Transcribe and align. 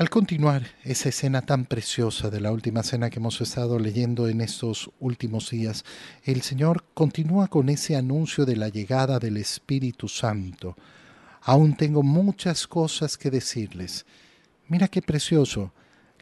Al 0.00 0.08
continuar 0.08 0.62
esa 0.82 1.10
escena 1.10 1.42
tan 1.42 1.66
preciosa 1.66 2.30
de 2.30 2.40
la 2.40 2.52
última 2.52 2.82
cena 2.82 3.10
que 3.10 3.18
hemos 3.18 3.38
estado 3.42 3.78
leyendo 3.78 4.28
en 4.28 4.40
estos 4.40 4.90
últimos 4.98 5.50
días, 5.50 5.84
el 6.24 6.40
Señor 6.40 6.86
continúa 6.94 7.48
con 7.48 7.68
ese 7.68 7.96
anuncio 7.96 8.46
de 8.46 8.56
la 8.56 8.70
llegada 8.70 9.18
del 9.18 9.36
Espíritu 9.36 10.08
Santo. 10.08 10.74
Aún 11.42 11.76
tengo 11.76 12.02
muchas 12.02 12.66
cosas 12.66 13.18
que 13.18 13.30
decirles. 13.30 14.06
Mira 14.68 14.88
qué 14.88 15.02
precioso. 15.02 15.70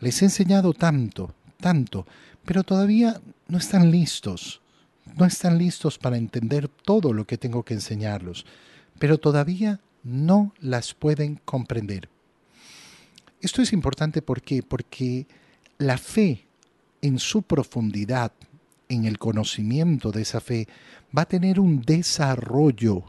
Les 0.01 0.23
he 0.23 0.25
enseñado 0.25 0.73
tanto, 0.73 1.33
tanto, 1.61 2.05
pero 2.45 2.65
todavía 2.65 3.21
no 3.47 3.59
están 3.59 3.93
listos. 3.93 4.61
No 5.17 5.25
están 5.25 5.57
listos 5.57 5.99
para 5.99 6.17
entender 6.17 6.67
todo 6.67 7.13
lo 7.13 7.29
que 7.29 7.39
tengo 7.39 7.63
que 7.63 7.75
enseñarlos, 7.75 8.45
pero 8.99 9.19
todavía 9.19 9.79
no 10.03 10.53
las 10.59 10.95
pueden 10.95 11.37
comprender. 11.45 12.09
Esto 13.41 13.62
es 13.62 13.73
importante 13.73 14.20
¿por 14.20 14.43
porque 14.66 15.27
la 15.79 15.96
fe 15.96 16.46
en 17.02 17.19
su 17.19 17.42
profundidad, 17.42 18.33
en 18.88 19.05
el 19.05 19.19
conocimiento 19.19 20.10
de 20.10 20.23
esa 20.23 20.41
fe, 20.41 20.66
va 21.16 21.23
a 21.23 21.29
tener 21.29 21.60
un 21.60 21.82
desarrollo, 21.82 23.05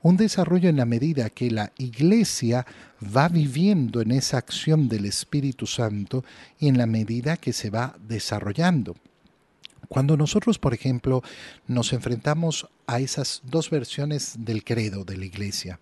un 0.00 0.16
desarrollo 0.16 0.68
en 0.68 0.76
la 0.76 0.84
medida 0.84 1.30
que 1.30 1.50
la 1.50 1.72
iglesia 1.78 2.64
va 3.04 3.28
viviendo 3.28 4.00
en 4.00 4.12
esa 4.12 4.38
acción 4.38 4.88
del 4.88 5.04
Espíritu 5.04 5.66
Santo 5.66 6.24
y 6.60 6.68
en 6.68 6.78
la 6.78 6.86
medida 6.86 7.36
que 7.36 7.52
se 7.52 7.70
va 7.70 7.96
desarrollando. 8.06 8.94
Cuando 9.92 10.16
nosotros, 10.16 10.58
por 10.58 10.72
ejemplo, 10.72 11.22
nos 11.66 11.92
enfrentamos 11.92 12.66
a 12.86 12.98
esas 12.98 13.42
dos 13.44 13.68
versiones 13.68 14.36
del 14.38 14.64
credo 14.64 15.04
de 15.04 15.18
la 15.18 15.26
iglesia, 15.26 15.78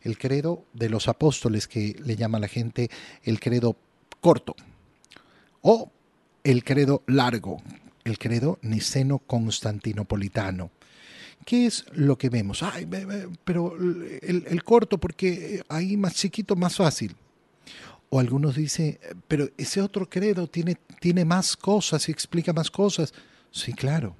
el 0.00 0.16
credo 0.16 0.64
de 0.72 0.88
los 0.88 1.08
apóstoles 1.08 1.68
que 1.68 1.94
le 2.02 2.16
llama 2.16 2.38
la 2.38 2.48
gente 2.48 2.88
el 3.22 3.38
credo 3.38 3.76
corto 4.22 4.56
o 5.60 5.92
el 6.42 6.64
credo 6.64 7.02
largo, 7.06 7.62
el 8.04 8.16
credo 8.16 8.58
niceno 8.62 9.18
constantinopolitano. 9.18 10.70
¿Qué 11.44 11.66
es 11.66 11.84
lo 11.92 12.16
que 12.16 12.30
vemos? 12.30 12.62
Ay, 12.62 12.88
pero 13.44 13.76
el, 13.76 14.46
el 14.48 14.64
corto 14.64 14.96
porque 14.96 15.62
ahí 15.68 15.98
más 15.98 16.14
chiquito, 16.14 16.56
más 16.56 16.76
fácil. 16.76 17.14
O 18.08 18.20
algunos 18.20 18.56
dicen, 18.56 18.98
pero 19.28 19.50
ese 19.58 19.82
otro 19.82 20.08
credo 20.08 20.46
tiene, 20.46 20.78
tiene 20.98 21.26
más 21.26 21.58
cosas 21.58 22.08
y 22.08 22.12
explica 22.12 22.54
más 22.54 22.70
cosas. 22.70 23.12
Sí, 23.50 23.72
claro. 23.72 24.16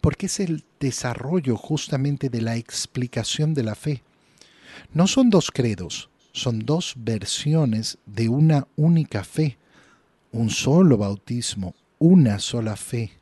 Porque 0.00 0.26
es 0.26 0.40
el 0.40 0.64
desarrollo 0.80 1.56
justamente 1.56 2.28
de 2.28 2.42
la 2.42 2.56
explicación 2.56 3.54
de 3.54 3.62
la 3.62 3.74
fe. 3.74 4.02
No 4.92 5.06
son 5.06 5.30
dos 5.30 5.50
credos, 5.50 6.10
son 6.32 6.60
dos 6.60 6.94
versiones 6.96 7.98
de 8.06 8.28
una 8.28 8.66
única 8.76 9.24
fe, 9.24 9.58
un 10.32 10.50
solo 10.50 10.98
bautismo, 10.98 11.74
una 11.98 12.38
sola 12.38 12.76
fe, 12.76 13.12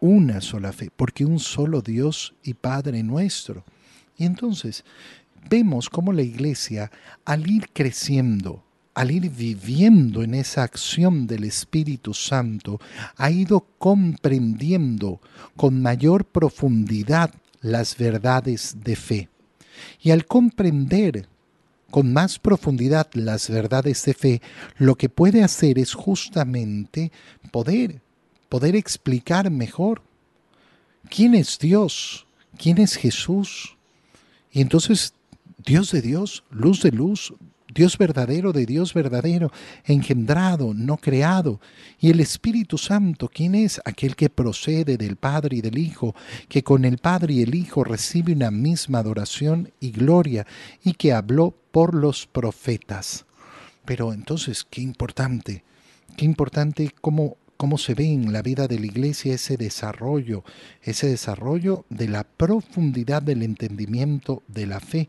una 0.00 0.40
sola 0.40 0.72
fe, 0.72 0.90
porque 0.94 1.24
un 1.24 1.38
solo 1.38 1.80
Dios 1.80 2.34
y 2.42 2.54
Padre 2.54 3.02
nuestro. 3.02 3.64
Y 4.16 4.26
entonces 4.26 4.84
vemos 5.48 5.88
cómo 5.88 6.12
la 6.12 6.22
iglesia, 6.22 6.90
al 7.24 7.48
ir 7.48 7.68
creciendo, 7.72 8.64
al 8.98 9.12
ir 9.12 9.30
viviendo 9.30 10.24
en 10.24 10.34
esa 10.34 10.64
acción 10.64 11.28
del 11.28 11.44
Espíritu 11.44 12.14
Santo, 12.14 12.80
ha 13.16 13.30
ido 13.30 13.64
comprendiendo 13.78 15.20
con 15.56 15.80
mayor 15.80 16.24
profundidad 16.24 17.32
las 17.60 17.96
verdades 17.96 18.78
de 18.82 18.96
fe. 18.96 19.28
Y 20.02 20.10
al 20.10 20.26
comprender 20.26 21.28
con 21.92 22.12
más 22.12 22.40
profundidad 22.40 23.08
las 23.12 23.48
verdades 23.48 24.04
de 24.04 24.14
fe, 24.14 24.42
lo 24.78 24.96
que 24.96 25.08
puede 25.08 25.44
hacer 25.44 25.78
es 25.78 25.94
justamente 25.94 27.12
poder, 27.52 28.00
poder 28.48 28.74
explicar 28.74 29.48
mejor 29.48 30.02
quién 31.08 31.36
es 31.36 31.56
Dios, 31.60 32.26
quién 32.58 32.78
es 32.78 32.96
Jesús. 32.96 33.76
Y 34.50 34.60
entonces, 34.60 35.14
Dios 35.64 35.92
de 35.92 36.02
Dios, 36.02 36.42
luz 36.50 36.82
de 36.82 36.90
luz, 36.90 37.32
Dios 37.78 37.96
verdadero 37.96 38.52
de 38.52 38.66
Dios 38.66 38.92
verdadero, 38.92 39.52
engendrado, 39.84 40.74
no 40.74 40.96
creado. 40.96 41.60
Y 42.00 42.10
el 42.10 42.18
Espíritu 42.18 42.76
Santo, 42.76 43.30
¿quién 43.32 43.54
es? 43.54 43.80
Aquel 43.84 44.16
que 44.16 44.30
procede 44.30 44.96
del 44.96 45.14
Padre 45.14 45.58
y 45.58 45.60
del 45.60 45.78
Hijo, 45.78 46.12
que 46.48 46.64
con 46.64 46.84
el 46.84 46.98
Padre 46.98 47.34
y 47.34 47.42
el 47.42 47.54
Hijo 47.54 47.84
recibe 47.84 48.32
una 48.32 48.50
misma 48.50 48.98
adoración 48.98 49.70
y 49.78 49.92
gloria, 49.92 50.44
y 50.82 50.94
que 50.94 51.12
habló 51.12 51.54
por 51.70 51.94
los 51.94 52.26
profetas. 52.26 53.26
Pero 53.84 54.12
entonces, 54.12 54.66
qué 54.68 54.80
importante, 54.80 55.62
qué 56.16 56.24
importante 56.24 56.92
cómo, 57.00 57.36
cómo 57.56 57.78
se 57.78 57.94
ve 57.94 58.06
en 58.06 58.32
la 58.32 58.42
vida 58.42 58.66
de 58.66 58.80
la 58.80 58.86
iglesia 58.86 59.34
ese 59.34 59.56
desarrollo, 59.56 60.42
ese 60.82 61.06
desarrollo 61.06 61.84
de 61.90 62.08
la 62.08 62.24
profundidad 62.24 63.22
del 63.22 63.44
entendimiento 63.44 64.42
de 64.48 64.66
la 64.66 64.80
fe 64.80 65.08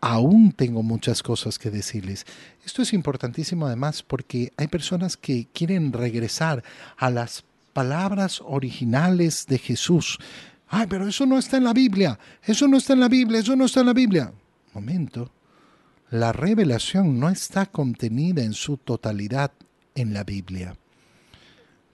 aún 0.00 0.52
tengo 0.52 0.82
muchas 0.82 1.22
cosas 1.22 1.58
que 1.58 1.70
decirles. 1.70 2.26
Esto 2.64 2.82
es 2.82 2.92
importantísimo 2.92 3.66
además 3.66 4.02
porque 4.02 4.52
hay 4.56 4.68
personas 4.68 5.16
que 5.16 5.48
quieren 5.52 5.92
regresar 5.92 6.62
a 6.96 7.10
las 7.10 7.44
palabras 7.72 8.42
originales 8.44 9.46
de 9.46 9.58
Jesús. 9.58 10.18
Ay, 10.68 10.86
pero 10.88 11.08
eso 11.08 11.26
no 11.26 11.38
está 11.38 11.56
en 11.56 11.64
la 11.64 11.72
Biblia, 11.72 12.18
eso 12.42 12.68
no 12.68 12.76
está 12.76 12.92
en 12.92 13.00
la 13.00 13.08
Biblia, 13.08 13.40
eso 13.40 13.56
no 13.56 13.64
está 13.64 13.80
en 13.80 13.86
la 13.86 13.94
Biblia. 13.94 14.32
Momento, 14.74 15.30
la 16.10 16.32
revelación 16.32 17.18
no 17.18 17.28
está 17.28 17.66
contenida 17.66 18.42
en 18.42 18.52
su 18.52 18.76
totalidad 18.76 19.52
en 19.94 20.14
la 20.14 20.24
Biblia 20.24 20.74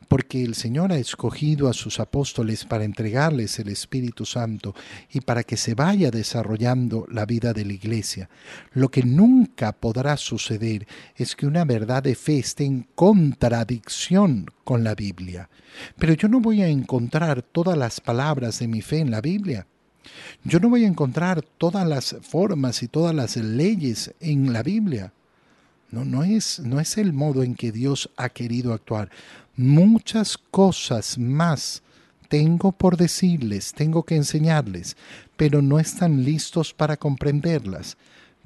porque 0.05 0.43
el 0.43 0.55
Señor 0.55 0.93
ha 0.93 0.99
escogido 0.99 1.69
a 1.69 1.75
sus 1.75 2.01
apóstoles 2.01 2.65
para 2.65 2.85
entregarles 2.85 3.59
el 3.59 3.69
Espíritu 3.69 4.25
Santo 4.25 4.75
y 5.11 5.21
para 5.21 5.43
que 5.43 5.57
se 5.57 5.75
vaya 5.75 6.11
desarrollando 6.11 7.07
la 7.11 7.27
vida 7.27 7.53
de 7.53 7.65
la 7.65 7.73
iglesia. 7.73 8.29
Lo 8.73 8.91
que 8.91 9.03
nunca 9.03 9.73
podrá 9.73 10.17
suceder 10.17 10.87
es 11.17 11.37
que 11.37 11.47
una 11.47 11.65
verdad 11.65 12.03
de 12.03 12.15
fe 12.15 12.39
esté 12.39 12.65
en 12.65 12.87
contradicción 12.95 14.47
con 14.65 14.85
la 14.85 14.95
Biblia. 14.95 15.49
Pero 15.99 16.15
yo 16.15 16.29
no 16.29 16.41
voy 16.41 16.63
a 16.63 16.69
encontrar 16.69 17.43
todas 17.43 17.77
las 17.77 18.01
palabras 18.01 18.59
de 18.59 18.69
mi 18.69 18.83
fe 18.83 18.99
en 18.99 19.11
la 19.11 19.21
Biblia. 19.21 19.67
Yo 20.45 20.61
no 20.61 20.69
voy 20.69 20.85
a 20.85 20.89
encontrar 20.89 21.43
todas 21.43 21.87
las 21.87 22.17
formas 22.23 22.83
y 22.83 22.89
todas 22.89 23.15
las 23.15 23.37
leyes 23.37 24.15
en 24.21 24.53
la 24.53 24.63
Biblia. 24.63 25.13
No, 25.95 26.05
no, 26.05 26.25
es, 26.25 26.61
no 26.61 26.81
es 26.81 26.99
el 26.99 27.13
modo 27.13 27.43
en 27.43 27.55
que 27.55 27.73
Dios 27.73 28.11
ha 28.17 28.29
querido 28.29 28.73
actuar 28.73 29.11
muchas 29.57 30.37
cosas 30.37 31.19
más 31.19 31.83
tengo 32.29 32.73
por 32.73 32.97
decirles, 32.97 33.73
tengo 33.75 34.03
que 34.03 34.17
enseñarles, 34.17 34.97
pero 35.37 35.63
no 35.63 35.79
están 35.79 36.25
listos 36.25 36.75
para 36.75 36.97
comprenderlas. 36.97 37.97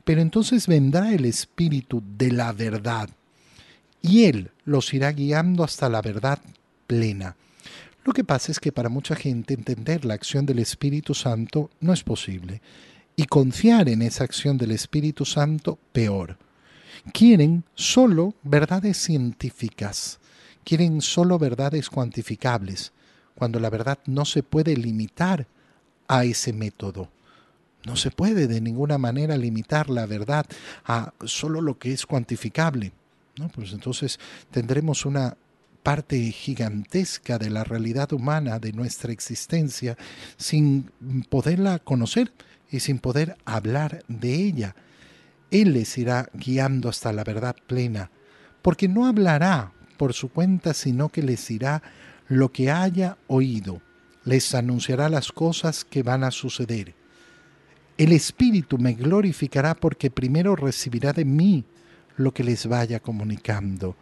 Pero 0.04 0.20
entonces 0.20 0.66
vendrá 0.66 1.14
el 1.14 1.24
Espíritu 1.24 2.02
de 2.18 2.32
la 2.32 2.52
verdad 2.52 3.08
y 4.02 4.24
Él 4.24 4.50
los 4.64 4.92
irá 4.92 5.12
guiando 5.12 5.64
hasta 5.64 5.88
la 5.88 6.02
verdad 6.02 6.38
plena. 6.86 7.36
Lo 8.04 8.12
que 8.12 8.24
pasa 8.24 8.52
es 8.52 8.60
que 8.60 8.72
para 8.72 8.88
mucha 8.88 9.16
gente 9.16 9.54
entender 9.54 10.04
la 10.04 10.14
acción 10.14 10.44
del 10.44 10.58
Espíritu 10.58 11.14
Santo 11.14 11.70
no 11.80 11.92
es 11.92 12.02
posible 12.02 12.60
y 13.16 13.24
confiar 13.24 13.88
en 13.88 14.02
esa 14.02 14.24
acción 14.24 14.58
del 14.58 14.70
Espíritu 14.70 15.24
Santo 15.24 15.78
peor. 15.92 16.36
Quieren 17.12 17.64
solo 17.74 18.34
verdades 18.42 18.96
científicas 18.96 20.18
quieren 20.68 21.00
solo 21.00 21.38
verdades 21.38 21.88
cuantificables, 21.88 22.92
cuando 23.34 23.58
la 23.58 23.70
verdad 23.70 23.98
no 24.04 24.26
se 24.26 24.42
puede 24.42 24.76
limitar 24.76 25.46
a 26.08 26.24
ese 26.24 26.52
método. 26.52 27.08
No 27.86 27.96
se 27.96 28.10
puede 28.10 28.46
de 28.46 28.60
ninguna 28.60 28.98
manera 28.98 29.38
limitar 29.38 29.88
la 29.88 30.04
verdad 30.04 30.44
a 30.84 31.14
solo 31.24 31.62
lo 31.62 31.78
que 31.78 31.94
es 31.94 32.04
cuantificable. 32.04 32.92
¿no? 33.38 33.48
Pues 33.48 33.72
entonces 33.72 34.20
tendremos 34.50 35.06
una 35.06 35.38
parte 35.82 36.18
gigantesca 36.32 37.38
de 37.38 37.48
la 37.48 37.64
realidad 37.64 38.12
humana, 38.12 38.58
de 38.58 38.74
nuestra 38.74 39.10
existencia, 39.10 39.96
sin 40.36 40.90
poderla 41.30 41.78
conocer 41.78 42.30
y 42.70 42.80
sin 42.80 42.98
poder 42.98 43.38
hablar 43.46 44.04
de 44.06 44.34
ella. 44.34 44.76
Él 45.50 45.72
les 45.72 45.96
irá 45.98 46.28
guiando 46.34 46.88
hasta 46.88 47.12
la 47.12 47.24
verdad 47.24 47.56
plena, 47.66 48.10
porque 48.62 48.88
no 48.88 49.06
hablará 49.06 49.72
por 49.96 50.12
su 50.12 50.28
cuenta, 50.28 50.74
sino 50.74 51.08
que 51.08 51.22
les 51.22 51.46
dirá 51.48 51.82
lo 52.28 52.52
que 52.52 52.70
haya 52.70 53.16
oído, 53.26 53.80
les 54.24 54.54
anunciará 54.54 55.08
las 55.08 55.32
cosas 55.32 55.84
que 55.84 56.02
van 56.02 56.24
a 56.24 56.30
suceder. 56.30 56.94
El 57.96 58.12
Espíritu 58.12 58.78
me 58.78 58.92
glorificará 58.92 59.74
porque 59.74 60.10
primero 60.10 60.54
recibirá 60.54 61.12
de 61.12 61.24
mí 61.24 61.64
lo 62.16 62.32
que 62.32 62.44
les 62.44 62.66
vaya 62.66 63.00
comunicando. 63.00 63.96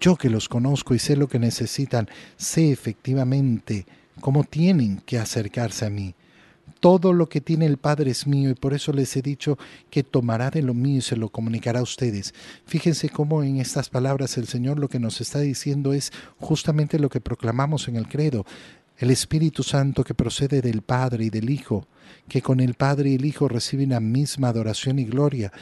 Yo 0.00 0.16
que 0.16 0.30
los 0.30 0.48
conozco 0.48 0.94
y 0.94 0.98
sé 0.98 1.16
lo 1.16 1.28
que 1.28 1.38
necesitan, 1.38 2.08
sé 2.36 2.70
efectivamente 2.70 3.86
cómo 4.20 4.44
tienen 4.44 4.98
que 5.04 5.18
acercarse 5.18 5.86
a 5.86 5.90
mí. 5.90 6.14
Todo 6.80 7.12
lo 7.12 7.28
que 7.28 7.40
tiene 7.40 7.66
el 7.66 7.76
Padre 7.76 8.10
es 8.10 8.26
mío 8.26 8.50
y 8.50 8.54
por 8.54 8.74
eso 8.74 8.92
les 8.92 9.16
he 9.16 9.22
dicho 9.22 9.58
que 9.90 10.02
tomará 10.02 10.50
de 10.50 10.62
lo 10.62 10.74
mío 10.74 10.98
y 10.98 11.02
se 11.02 11.16
lo 11.16 11.28
comunicará 11.28 11.80
a 11.80 11.82
ustedes. 11.82 12.34
Fíjense 12.66 13.08
cómo 13.08 13.42
en 13.42 13.58
estas 13.58 13.88
palabras 13.88 14.38
el 14.38 14.46
Señor 14.46 14.78
lo 14.78 14.88
que 14.88 15.00
nos 15.00 15.20
está 15.20 15.40
diciendo 15.40 15.92
es 15.92 16.12
justamente 16.38 16.98
lo 16.98 17.08
que 17.08 17.20
proclamamos 17.20 17.88
en 17.88 17.96
el 17.96 18.08
credo. 18.08 18.46
El 18.96 19.10
Espíritu 19.10 19.62
Santo 19.62 20.02
que 20.02 20.14
procede 20.14 20.60
del 20.60 20.82
Padre 20.82 21.26
y 21.26 21.30
del 21.30 21.50
Hijo, 21.50 21.86
que 22.28 22.42
con 22.42 22.58
el 22.60 22.74
Padre 22.74 23.10
y 23.10 23.14
el 23.14 23.24
Hijo 23.24 23.48
reciben 23.48 23.90
la 23.90 24.00
misma 24.00 24.48
adoración 24.48 24.98
y 24.98 25.04
gloria. 25.04 25.52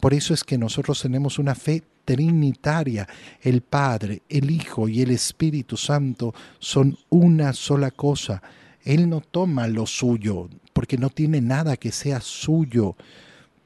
Por 0.00 0.14
eso 0.14 0.34
es 0.34 0.44
que 0.44 0.58
nosotros 0.58 1.00
tenemos 1.02 1.38
una 1.38 1.54
fe 1.54 1.82
trinitaria. 2.04 3.08
El 3.40 3.62
Padre, 3.62 4.22
el 4.28 4.50
Hijo 4.50 4.88
y 4.88 5.02
el 5.02 5.10
Espíritu 5.10 5.76
Santo 5.76 6.34
son 6.58 6.96
una 7.08 7.52
sola 7.52 7.90
cosa. 7.90 8.42
Él 8.84 9.08
no 9.08 9.22
toma 9.22 9.66
lo 9.66 9.86
suyo, 9.86 10.48
porque 10.84 10.98
no 10.98 11.08
tiene 11.08 11.40
nada 11.40 11.78
que 11.78 11.90
sea 11.90 12.20
suyo. 12.20 12.94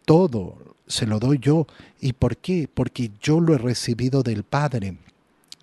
Todo 0.04 0.76
se 0.86 1.04
lo 1.04 1.18
doy 1.18 1.40
yo. 1.40 1.66
¿Y 2.00 2.12
por 2.12 2.36
qué? 2.36 2.70
Porque 2.72 3.10
yo 3.20 3.40
lo 3.40 3.56
he 3.56 3.58
recibido 3.58 4.22
del 4.22 4.44
Padre. 4.44 4.98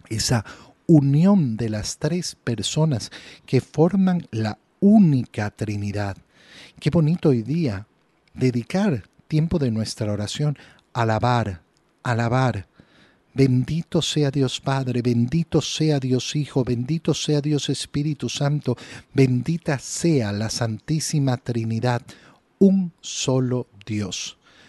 Esa 0.10 0.44
unión 0.86 1.56
de 1.56 1.70
las 1.70 1.98
tres 1.98 2.36
personas 2.44 3.10
que 3.46 3.62
forman 3.62 4.28
la 4.32 4.58
única 4.82 5.50
Trinidad. 5.50 6.18
Qué 6.82 6.90
bonito 6.90 7.30
hoy 7.30 7.42
día 7.42 7.88
dedicar 8.34 9.04
tiempo 9.30 9.58
de 9.58 9.72
nuestra 9.72 10.12
oración 10.12 10.58
a 10.92 11.04
alabar, 11.04 11.62
alabar, 12.04 12.68
Bendito 13.36 14.02
sea 14.02 14.32
Dios 14.32 14.62
Padre, 14.62 15.02
bendito 15.02 15.62
sea 15.62 16.00
Dios 16.00 16.38
Hijo, 16.38 16.64
bendito 16.64 17.14
sea 17.14 17.42
Dios 17.42 17.68
Espíritu 17.68 18.30
Santo, 18.30 18.78
bendita 19.14 19.78
sea 19.78 20.32
la 20.32 20.50
Santísima 20.50 21.36
Trinidad, 21.36 22.02
un 22.60 22.94
solo 23.02 23.68
Dios. 23.86 24.38